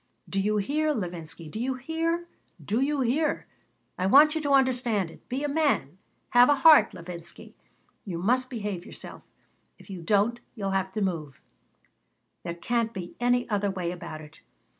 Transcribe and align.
Do 0.27 0.39
you 0.39 0.57
hear, 0.57 0.93
Levinsky? 0.95 1.47
Do 1.47 1.59
you 1.59 1.75
hear? 1.75 2.27
Do 2.59 2.81
you 2.81 3.01
hear? 3.01 3.45
I 3.99 4.07
want 4.07 4.33
you 4.33 4.41
to 4.41 4.49
understand 4.49 5.11
it. 5.11 5.29
Be 5.29 5.43
a 5.43 5.47
man. 5.47 5.99
Have 6.31 6.49
a 6.49 6.55
heart, 6.55 6.91
Levinsky. 6.95 7.53
You 8.03 8.17
must 8.17 8.49
behave 8.49 8.83
yourself. 8.83 9.27
If 9.77 9.91
you 9.91 10.01
don't 10.01 10.39
you'll 10.55 10.71
have 10.71 10.91
to 10.93 11.03
move. 11.03 11.39
There 12.41 12.55
can't 12.55 12.93
be 12.95 13.13
any 13.19 13.47
other 13.47 13.69
way 13.69 13.91
about 13.91 14.21
it. 14.21 14.41